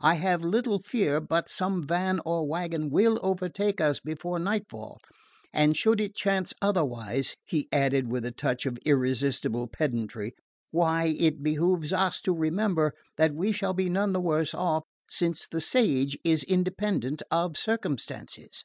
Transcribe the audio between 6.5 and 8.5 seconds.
otherwise," he added with a